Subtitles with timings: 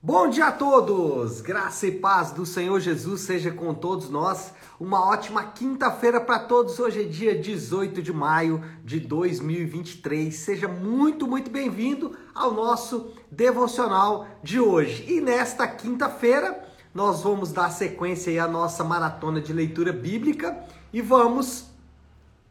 [0.00, 1.40] Bom dia a todos!
[1.40, 4.54] Graça e paz do Senhor Jesus seja com todos nós.
[4.78, 6.78] Uma ótima quinta-feira para todos.
[6.78, 10.32] Hoje é dia 18 de maio de 2023.
[10.32, 15.04] Seja muito, muito bem-vindo ao nosso devocional de hoje.
[15.12, 21.66] E nesta quinta-feira, nós vamos dar sequência à nossa maratona de leitura bíblica e vamos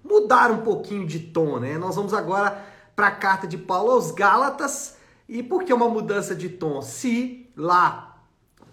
[0.03, 1.77] mudar um pouquinho de tom, né?
[1.77, 2.61] Nós vamos agora
[2.93, 4.96] para a carta de Paulo aos Gálatas
[5.27, 6.81] e por que uma mudança de tom?
[6.81, 8.17] Se lá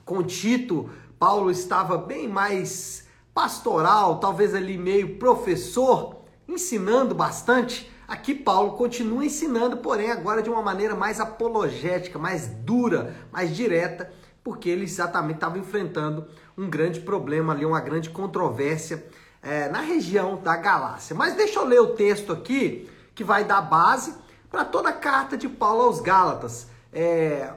[0.05, 8.73] com Tito, Paulo estava bem mais pastoral, talvez ali meio professor, ensinando bastante, aqui Paulo
[8.73, 14.13] continua ensinando, porém agora de uma maneira mais apologética, mais dura, mais direta,
[14.45, 19.05] porque ele exatamente estava enfrentando um grande problema ali, uma grande controvérsia
[19.43, 21.17] é, na região da Galácia.
[21.17, 24.15] Mas deixa eu ler o texto aqui, que vai dar base
[24.55, 26.69] para toda a carta de Paulo aos Gálatas.
[26.93, 27.55] É,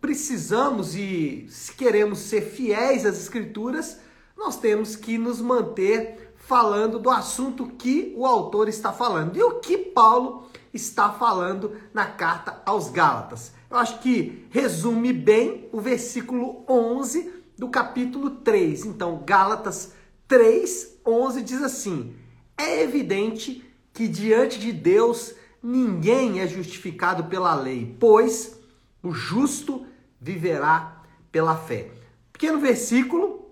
[0.00, 3.98] precisamos e se queremos ser fiéis às Escrituras,
[4.38, 9.36] nós temos que nos manter falando do assunto que o autor está falando.
[9.36, 13.50] E o que Paulo está falando na carta aos Gálatas?
[13.68, 18.84] Eu acho que resume bem o versículo 11 do capítulo 3.
[18.84, 19.92] Então, Gálatas
[20.28, 22.14] 3, 11 diz assim:
[22.56, 28.58] É evidente que diante de Deus ninguém é justificado pela lei, pois
[29.02, 29.86] o justo
[30.20, 31.90] viverá pela fé.
[32.32, 33.50] Pequeno versículo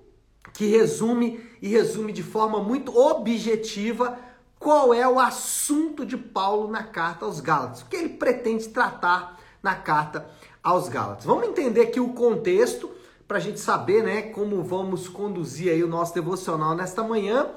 [0.52, 4.18] que resume e resume de forma muito objetiva
[4.58, 9.38] qual é o assunto de Paulo na carta aos Gálatas, o que ele pretende tratar
[9.62, 10.28] na carta
[10.62, 11.24] aos Gálatas.
[11.24, 12.90] Vamos entender aqui o contexto
[13.26, 17.48] para a gente saber, né, como vamos conduzir aí o nosso devocional nesta manhã.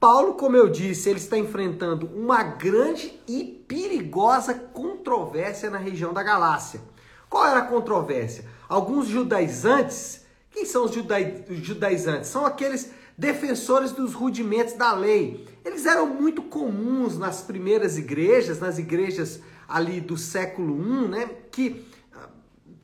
[0.00, 6.22] Paulo, como eu disse, ele está enfrentando uma grande e perigosa controvérsia na região da
[6.22, 6.80] Galácia.
[7.28, 8.44] Qual era a controvérsia?
[8.68, 12.28] Alguns judaizantes, quem são os judaizantes?
[12.28, 15.44] São aqueles defensores dos rudimentos da lei.
[15.64, 21.30] Eles eram muito comuns nas primeiras igrejas, nas igrejas ali do século I, né?
[21.50, 21.84] Que
[22.14, 22.28] ah,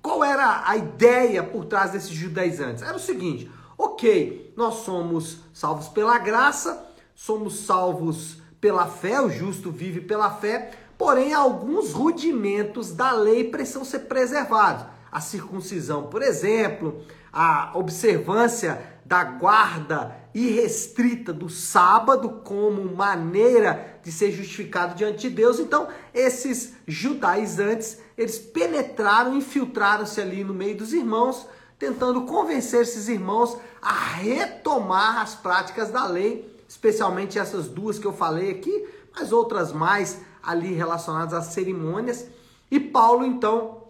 [0.03, 2.83] qual era a ideia por trás desses judaizantes?
[2.83, 9.71] Era o seguinte: ok, nós somos salvos pela graça, somos salvos pela fé, o justo
[9.71, 14.87] vive pela fé, porém alguns rudimentos da lei precisam ser preservados.
[15.13, 24.33] A circuncisão, por exemplo, a observância da guarda irrestrita do sábado como maneira de ser
[24.33, 25.61] justificado diante de Deus.
[25.61, 31.47] Então, esses judaizantes, eles penetraram, infiltraram-se ali no meio dos irmãos,
[31.79, 38.13] tentando convencer esses irmãos a retomar as práticas da lei especialmente essas duas que eu
[38.13, 42.27] falei aqui, mas outras mais ali relacionadas às cerimônias.
[42.69, 43.85] E Paulo então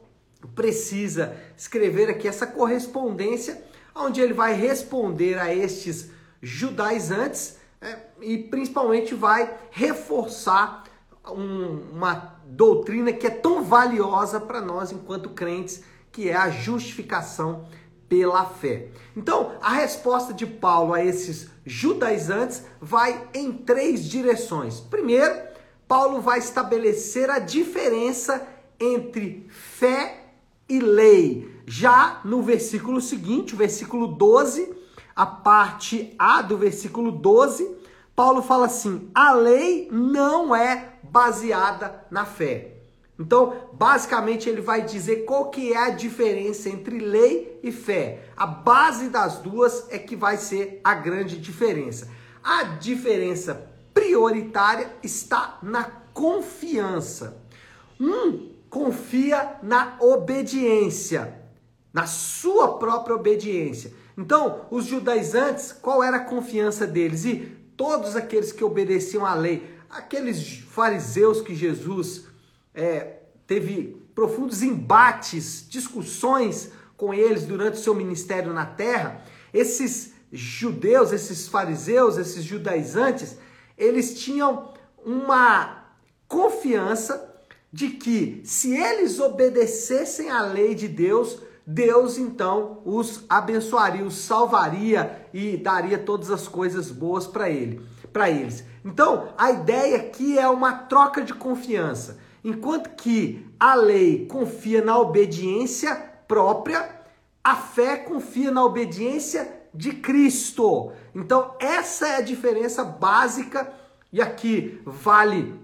[0.54, 6.10] precisa escrever aqui essa correspondência, onde ele vai responder a estes
[6.42, 10.84] judaizantes é, e principalmente vai reforçar
[11.26, 17.66] um, uma doutrina que é tão valiosa para nós enquanto crentes, que é a justificação
[18.08, 18.88] pela fé.
[19.16, 24.80] Então, a resposta de Paulo a esses judaizantes vai em três direções.
[24.80, 25.34] Primeiro,
[25.88, 28.46] Paulo vai estabelecer a diferença
[28.78, 30.24] entre fé
[30.68, 31.62] e lei.
[31.66, 34.74] Já no versículo seguinte, o versículo 12,
[35.14, 37.76] a parte A do versículo 12,
[38.14, 42.72] Paulo fala assim: a lei não é baseada na fé.
[43.18, 48.26] Então, basicamente, ele vai dizer qual que é a diferença entre lei e fé.
[48.36, 52.10] A base das duas é que vai ser a grande diferença.
[52.42, 57.40] A diferença prioritária está na confiança.
[58.00, 61.40] Um confia na obediência,
[61.92, 63.92] na sua própria obediência.
[64.18, 67.24] Então, os judaizantes, qual era a confiança deles?
[67.24, 67.36] E
[67.76, 72.26] todos aqueles que obedeciam à lei, aqueles fariseus que Jesus
[72.74, 79.22] é, teve profundos embates, discussões com eles durante o seu ministério na terra,
[79.52, 83.36] esses judeus, esses fariseus, esses judaizantes,
[83.78, 84.72] eles tinham
[85.04, 85.84] uma
[86.26, 87.32] confiança
[87.72, 95.28] de que se eles obedecessem à lei de Deus, Deus então os abençoaria, os salvaria
[95.32, 97.80] e daria todas as coisas boas para ele,
[98.12, 98.64] para eles.
[98.84, 102.18] Então, a ideia aqui é uma troca de confiança.
[102.44, 105.94] Enquanto que a lei confia na obediência
[106.28, 106.88] própria,
[107.42, 110.92] a fé confia na obediência de Cristo.
[111.14, 113.72] Então, essa é a diferença básica,
[114.12, 115.58] e aqui vale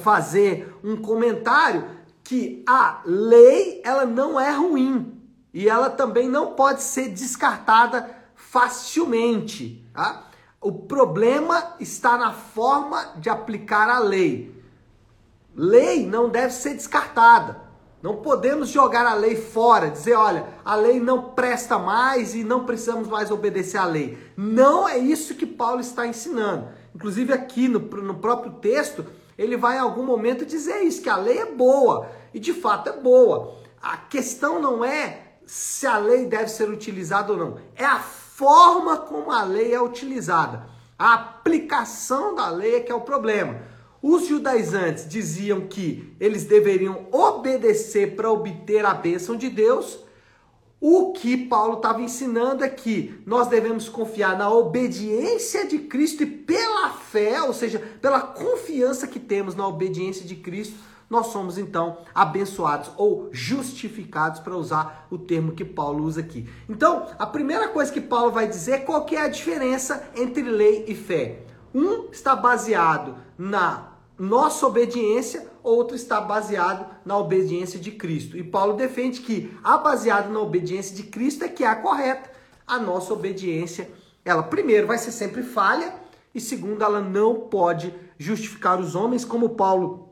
[0.00, 1.84] fazer um comentário
[2.24, 5.18] que a lei ela não é ruim.
[5.54, 9.86] e ela também não pode ser descartada facilmente.
[9.92, 10.30] Tá?
[10.60, 14.61] O problema está na forma de aplicar a lei.
[15.54, 17.72] Lei não deve ser descartada.
[18.02, 22.66] Não podemos jogar a lei fora, dizer, olha, a lei não presta mais e não
[22.66, 24.18] precisamos mais obedecer à lei.
[24.36, 26.68] Não é isso que Paulo está ensinando.
[26.94, 29.06] Inclusive aqui no, no próprio texto,
[29.38, 32.08] ele vai em algum momento dizer isso, que a lei é boa.
[32.34, 33.56] E de fato é boa.
[33.80, 38.96] A questão não é se a lei deve ser utilizada ou não, é a forma
[38.96, 40.66] como a lei é utilizada.
[40.98, 43.60] A aplicação da lei é que é o problema.
[44.02, 50.00] Os judaizantes diziam que eles deveriam obedecer para obter a bênção de Deus.
[50.80, 56.26] O que Paulo estava ensinando é que nós devemos confiar na obediência de Cristo e
[56.26, 60.74] pela fé, ou seja, pela confiança que temos na obediência de Cristo,
[61.08, 66.48] nós somos então abençoados ou justificados, para usar o termo que Paulo usa aqui.
[66.68, 70.86] Então, a primeira coisa que Paulo vai dizer é qual é a diferença entre lei
[70.88, 71.44] e fé.
[71.72, 73.91] Um está baseado na
[74.22, 78.36] nossa obediência, outro está baseado na obediência de Cristo.
[78.36, 82.30] E Paulo defende que a baseada na obediência de Cristo é que é a correta.
[82.64, 83.90] A nossa obediência,
[84.24, 85.92] ela primeiro vai ser sempre falha
[86.32, 90.10] e segundo ela não pode justificar os homens, como Paulo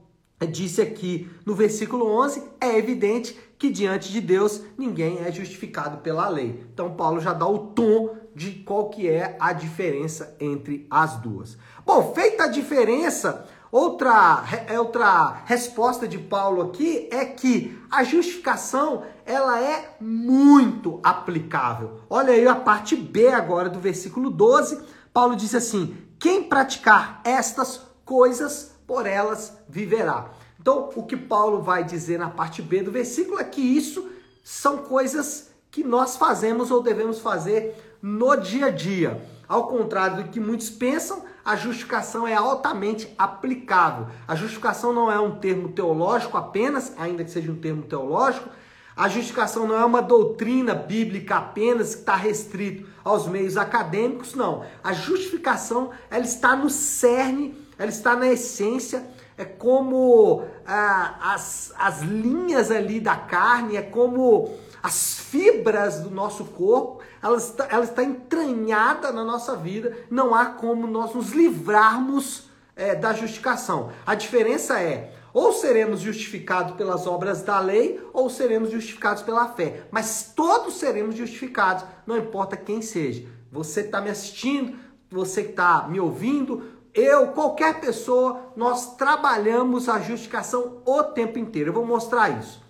[0.51, 6.29] disse aqui no versículo 11, é evidente que diante de Deus ninguém é justificado pela
[6.29, 6.65] lei.
[6.75, 11.57] Então Paulo já dá o tom de qual que é a diferença entre as duas.
[11.87, 19.05] Bom, feita a diferença, Outra, é outra resposta de Paulo aqui é que a justificação
[19.25, 22.01] ela é muito aplicável.
[22.11, 24.83] Olha aí a parte B agora do versículo 12.
[25.13, 30.33] Paulo diz assim: quem praticar estas coisas, por elas viverá.
[30.61, 34.11] Então, o que Paulo vai dizer na parte B do versículo é que isso
[34.43, 39.25] são coisas que nós fazemos ou devemos fazer no dia a dia.
[39.47, 44.07] Ao contrário do que muitos pensam, a justificação é altamente aplicável.
[44.27, 48.49] A justificação não é um termo teológico apenas, ainda que seja um termo teológico.
[48.97, 54.65] A justificação não é uma doutrina bíblica apenas que está restrito aos meios acadêmicos, não.
[54.85, 59.09] A justificação ela está no cerne, ela está na essência,
[59.39, 66.45] é como ah, as, as linhas ali da carne, é como as fibras do nosso
[66.45, 72.49] corpo, ela está, ela está entranhada na nossa vida, não há como nós nos livrarmos
[72.75, 73.93] é, da justificação.
[74.07, 79.83] A diferença é, ou seremos justificados pelas obras da lei, ou seremos justificados pela fé.
[79.91, 83.27] Mas todos seremos justificados, não importa quem seja.
[83.53, 84.77] Você está me assistindo,
[85.11, 91.71] você que está me ouvindo, eu, qualquer pessoa, nós trabalhamos a justificação o tempo inteiro.
[91.71, 92.63] Eu vou mostrar isso.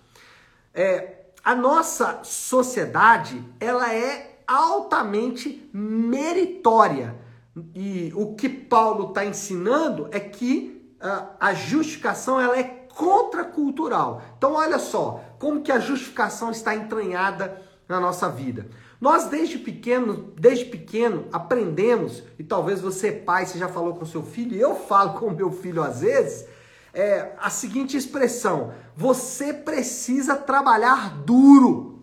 [0.73, 7.15] É, a nossa sociedade ela é altamente meritória.
[7.75, 14.21] E o que Paulo está ensinando é que uh, a justificação ela é contracultural.
[14.37, 18.67] Então olha só como que a justificação está entranhada na nossa vida.
[18.99, 24.21] Nós desde pequeno, desde pequeno aprendemos, e talvez você pai, você já falou com seu
[24.21, 26.47] filho, e eu falo com meu filho às vezes,
[26.93, 32.00] é, a seguinte expressão: você precisa trabalhar duro.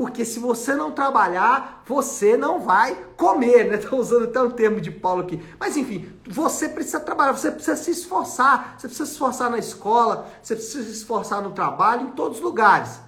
[0.00, 3.76] Porque se você não trabalhar, você não vai comer, né?
[3.76, 5.38] Estou usando até um termo de Paulo aqui.
[5.58, 8.76] Mas enfim, você precisa trabalhar, você precisa se esforçar.
[8.78, 12.42] Você precisa se esforçar na escola, você precisa se esforçar no trabalho, em todos os
[12.42, 12.98] lugares.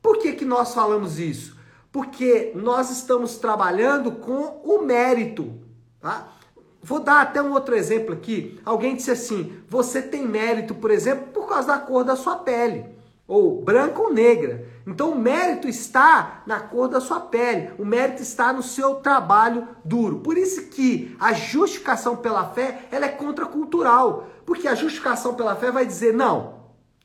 [0.00, 1.54] Por que, que nós falamos isso?
[1.92, 5.60] Porque nós estamos trabalhando com o mérito.
[6.00, 6.26] Tá?
[6.82, 8.58] Vou dar até um outro exemplo aqui.
[8.64, 12.86] Alguém disse assim: você tem mérito, por exemplo, por causa da cor da sua pele,
[13.28, 14.66] ou branca ou negra.
[14.86, 19.68] Então o mérito está na cor da sua pele, o mérito está no seu trabalho
[19.84, 20.20] duro.
[20.20, 25.70] Por isso que a justificação pela fé ela é contracultural, porque a justificação pela fé
[25.70, 26.58] vai dizer não,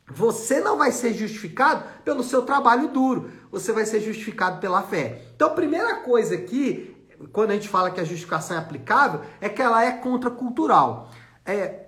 [0.08, 5.22] você não vai ser justificado pelo seu trabalho duro, você vai ser justificado pela fé.
[5.36, 6.94] Então, a primeira coisa aqui
[7.32, 11.10] quando a gente fala que a justificação é aplicável, é que ela é contracultural.
[11.46, 11.83] É,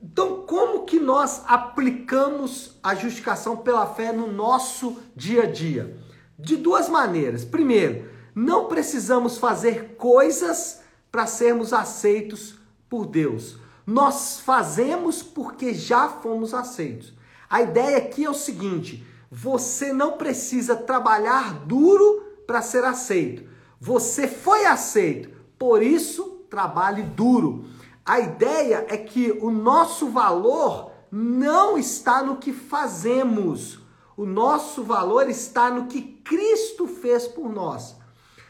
[0.00, 5.98] então, como que nós aplicamos a justificação pela fé no nosso dia a dia?
[6.38, 7.44] De duas maneiras.
[7.44, 12.56] Primeiro, não precisamos fazer coisas para sermos aceitos
[12.88, 13.58] por Deus.
[13.84, 17.12] Nós fazemos porque já fomos aceitos.
[17.50, 23.48] A ideia aqui é o seguinte: você não precisa trabalhar duro para ser aceito.
[23.80, 27.64] Você foi aceito, por isso trabalhe duro.
[28.08, 33.80] A ideia é que o nosso valor não está no que fazemos.
[34.16, 37.96] O nosso valor está no que Cristo fez por nós.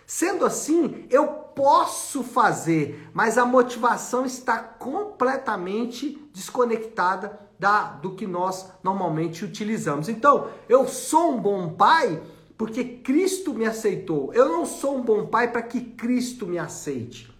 [0.06, 8.70] Sendo assim, eu posso fazer, mas a motivação está completamente desconectada da, do que nós
[8.80, 10.08] normalmente utilizamos.
[10.08, 12.22] Então, eu sou um bom pai
[12.56, 14.32] porque Cristo me aceitou.
[14.32, 17.36] Eu não sou um bom pai para que Cristo me aceite.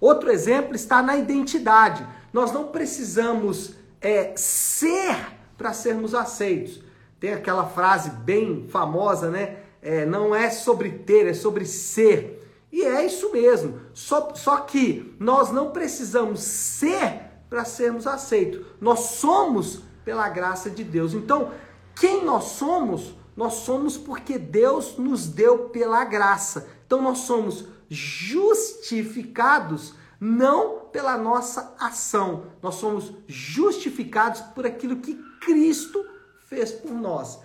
[0.00, 2.06] Outro exemplo está na identidade.
[2.32, 5.16] Nós não precisamos é, ser
[5.56, 6.80] para sermos aceitos.
[7.18, 9.56] Tem aquela frase bem famosa, né?
[9.82, 12.66] é, não é sobre ter, é sobre ser.
[12.70, 13.80] E é isso mesmo.
[13.94, 18.64] Só, só que nós não precisamos ser para sermos aceitos.
[18.80, 21.14] Nós somos pela graça de Deus.
[21.14, 21.50] Então,
[21.98, 23.14] quem nós somos?
[23.36, 26.68] Nós somos porque Deus nos deu pela graça.
[26.86, 32.44] Então, nós somos justificados não pela nossa ação.
[32.62, 36.04] Nós somos justificados por aquilo que Cristo
[36.44, 37.38] fez por nós.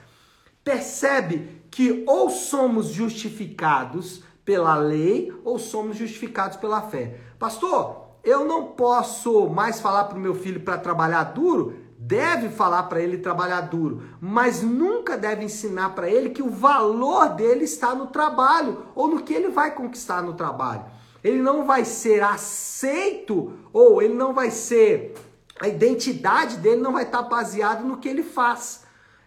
[0.63, 7.19] Percebe que ou somos justificados pela lei ou somos justificados pela fé.
[7.37, 11.82] Pastor, eu não posso mais falar para o meu filho para trabalhar duro?
[12.05, 17.29] Deve falar para ele trabalhar duro, mas nunca deve ensinar para ele que o valor
[17.29, 20.83] dele está no trabalho ou no que ele vai conquistar no trabalho.
[21.23, 25.13] Ele não vai ser aceito ou ele não vai ser
[25.61, 28.83] a identidade dele não vai estar baseada no que ele faz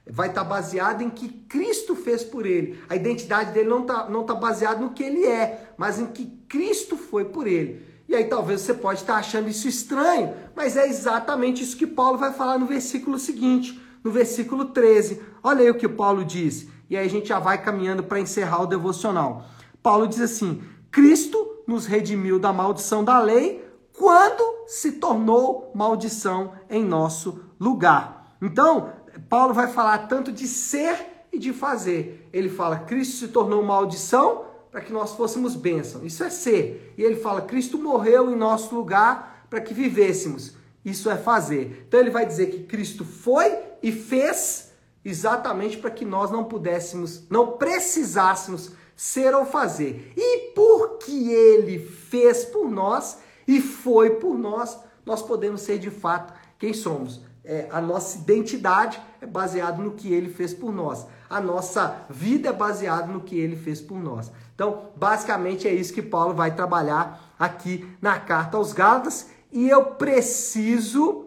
[0.08, 2.78] vai estar tá baseado em que Cristo fez por ele.
[2.88, 6.26] A identidade dele não está não tá baseada no que ele é, mas em que
[6.48, 7.95] Cristo foi por ele.
[8.08, 12.18] E aí talvez você pode estar achando isso estranho, mas é exatamente isso que Paulo
[12.18, 15.20] vai falar no versículo seguinte, no versículo 13.
[15.42, 16.68] Olha aí o que Paulo diz.
[16.88, 19.44] E aí a gente já vai caminhando para encerrar o devocional.
[19.82, 26.84] Paulo diz assim: Cristo nos redimiu da maldição da lei quando se tornou maldição em
[26.84, 28.36] nosso lugar.
[28.40, 28.92] Então,
[29.28, 32.28] Paulo vai falar tanto de ser e de fazer.
[32.32, 34.44] Ele fala: Cristo se tornou maldição
[34.76, 36.04] para que nós fôssemos bênção.
[36.04, 36.92] Isso é ser.
[36.98, 40.52] E ele fala: Cristo morreu em nosso lugar para que vivêssemos.
[40.84, 41.86] Isso é fazer.
[41.88, 47.22] Então ele vai dizer que Cristo foi e fez exatamente para que nós não pudéssemos,
[47.30, 50.12] não precisássemos ser ou fazer.
[50.14, 53.16] E porque ele fez por nós
[53.48, 59.00] e foi por nós, nós podemos ser de fato quem somos é, a nossa identidade
[59.20, 61.06] é baseada no que ele fez por nós.
[61.28, 64.30] A nossa vida é baseada no que ele fez por nós.
[64.54, 69.28] Então, basicamente é isso que Paulo vai trabalhar aqui na carta aos Gálatas.
[69.52, 71.26] E eu preciso,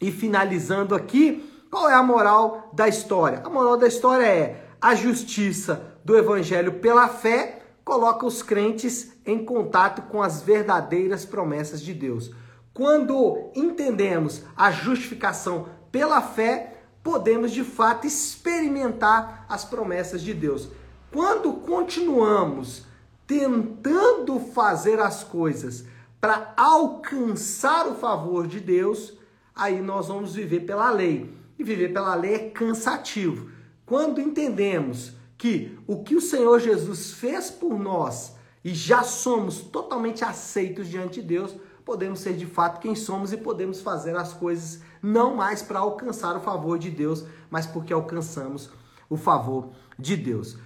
[0.00, 3.42] e finalizando aqui, qual é a moral da história?
[3.44, 9.44] A moral da história é a justiça do evangelho pela fé coloca os crentes em
[9.44, 12.32] contato com as verdadeiras promessas de Deus.
[12.74, 16.75] Quando entendemos a justificação pela fé,
[17.06, 20.68] podemos de fato experimentar as promessas de Deus.
[21.12, 22.82] Quando continuamos
[23.28, 25.84] tentando fazer as coisas
[26.20, 29.16] para alcançar o favor de Deus,
[29.54, 31.32] aí nós vamos viver pela lei.
[31.56, 33.52] E viver pela lei é cansativo.
[33.86, 38.34] Quando entendemos que o que o Senhor Jesus fez por nós
[38.64, 43.36] e já somos totalmente aceitos diante de Deus, podemos ser de fato quem somos e
[43.36, 48.70] podemos fazer as coisas não mais para alcançar o favor de Deus, mas porque alcançamos
[49.08, 50.58] o favor de Deus.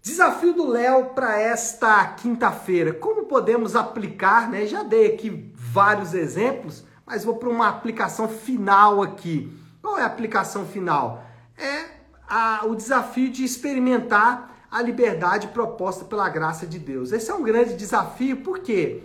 [0.00, 2.92] Desafio do Léo para esta quinta-feira.
[2.92, 4.66] Como podemos aplicar, né?
[4.66, 9.52] Já dei aqui vários exemplos, mas vou para uma aplicação final aqui.
[9.82, 11.24] Qual é a aplicação final?
[11.58, 11.84] É
[12.28, 17.10] a, o desafio de experimentar a liberdade proposta pela graça de Deus.
[17.10, 18.38] Esse é um grande desafio?
[18.38, 19.02] Porque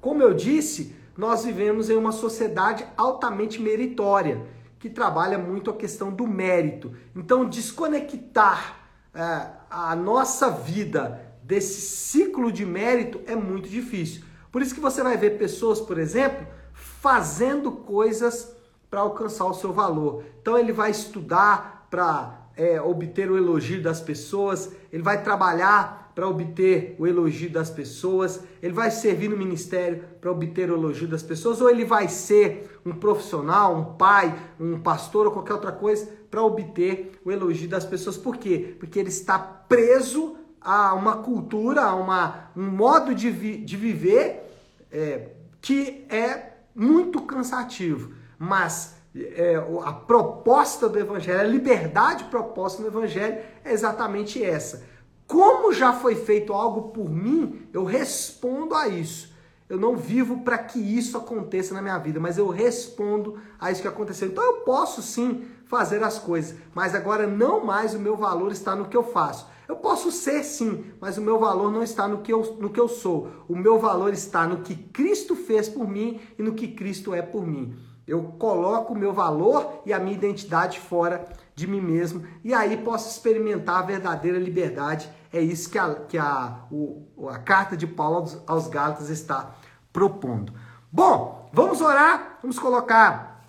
[0.00, 4.46] como eu disse, nós vivemos em uma sociedade altamente meritória,
[4.78, 6.94] que trabalha muito a questão do mérito.
[7.14, 8.76] Então, desconectar
[9.14, 14.22] é, a nossa vida desse ciclo de mérito é muito difícil.
[14.52, 18.54] Por isso que você vai ver pessoas, por exemplo, fazendo coisas
[18.90, 20.24] para alcançar o seu valor.
[20.40, 26.26] Então, ele vai estudar para é, obter o elogio das pessoas, ele vai trabalhar para
[26.26, 31.22] obter o elogio das pessoas, ele vai servir no ministério para obter o elogio das
[31.22, 36.10] pessoas, ou ele vai ser um profissional, um pai, um pastor ou qualquer outra coisa
[36.30, 38.16] para obter o elogio das pessoas.
[38.16, 38.74] Por quê?
[38.78, 44.42] Porque ele está preso a uma cultura, a uma, um modo de, vi, de viver
[44.90, 48.14] é, que é muito cansativo.
[48.38, 54.95] Mas é, a proposta do Evangelho, a liberdade proposta no Evangelho é exatamente essa.
[55.26, 59.34] Como já foi feito algo por mim, eu respondo a isso.
[59.68, 63.82] Eu não vivo para que isso aconteça na minha vida, mas eu respondo a isso
[63.82, 64.28] que aconteceu.
[64.28, 68.76] Então eu posso sim fazer as coisas, mas agora não mais o meu valor está
[68.76, 69.48] no que eu faço.
[69.68, 72.78] Eu posso ser sim, mas o meu valor não está no que, eu, no que
[72.78, 73.28] eu sou.
[73.48, 77.20] O meu valor está no que Cristo fez por mim e no que Cristo é
[77.20, 77.76] por mim.
[78.06, 82.76] Eu coloco o meu valor e a minha identidade fora de mim mesmo e aí
[82.76, 85.10] posso experimentar a verdadeira liberdade.
[85.32, 89.56] É isso que a, que a, o, a carta de Paulo aos, aos Gálatas está
[89.90, 90.52] propondo.
[90.92, 93.42] Bom, vamos orar, vamos colocar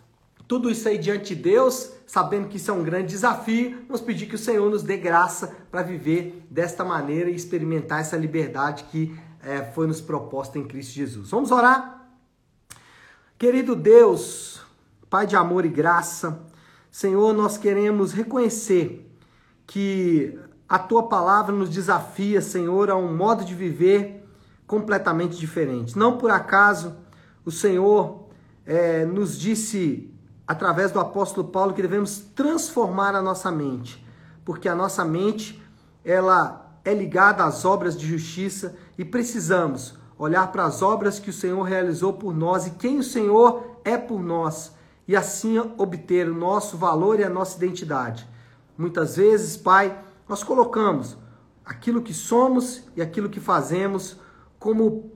[0.47, 3.83] tudo isso aí diante de Deus, sabendo que isso é um grande desafio.
[3.87, 8.15] Vamos pedir que o Senhor nos dê graça para viver desta maneira e experimentar essa
[8.15, 11.29] liberdade que é, foi nos proposta em Cristo Jesus.
[11.29, 12.07] Vamos orar?
[13.37, 14.65] Querido Deus,
[15.09, 16.46] Pai de amor e graça,
[16.97, 19.07] Senhor, nós queremos reconhecer
[19.67, 20.35] que
[20.67, 24.27] a tua palavra nos desafia, Senhor, a um modo de viver
[24.65, 25.95] completamente diferente.
[25.95, 26.95] Não por acaso
[27.45, 28.25] o Senhor
[28.65, 30.11] é, nos disse,
[30.47, 34.03] através do apóstolo Paulo, que devemos transformar a nossa mente,
[34.43, 35.63] porque a nossa mente
[36.03, 41.33] ela é ligada às obras de justiça e precisamos olhar para as obras que o
[41.33, 44.75] Senhor realizou por nós e quem o Senhor é por nós,
[45.07, 48.27] e assim obter o nosso valor e a nossa identidade.
[48.77, 49.97] Muitas vezes, Pai,
[50.27, 51.17] nós colocamos
[51.65, 54.17] aquilo que somos e aquilo que fazemos
[54.59, 55.11] como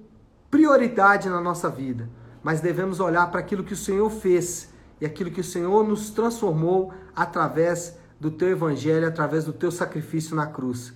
[0.49, 2.09] prioridade na nossa vida,
[2.43, 4.69] mas devemos olhar para aquilo que o Senhor fez
[4.99, 10.35] e aquilo que o Senhor nos transformou através do teu evangelho, através do teu sacrifício
[10.35, 10.93] na cruz.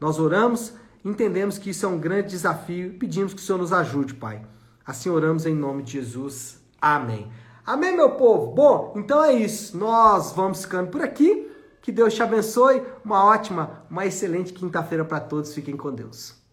[0.00, 0.74] Nós oramos
[1.06, 4.44] Entendemos que isso é um grande desafio e pedimos que o Senhor nos ajude, Pai.
[4.84, 6.60] Assim oramos em nome de Jesus.
[6.82, 7.30] Amém.
[7.66, 8.52] Amém, meu povo?
[8.52, 9.76] Bom, então é isso.
[9.76, 11.50] Nós vamos ficando por aqui.
[11.82, 12.80] Que Deus te abençoe.
[13.04, 15.52] Uma ótima, uma excelente quinta-feira para todos.
[15.52, 16.45] Fiquem com Deus.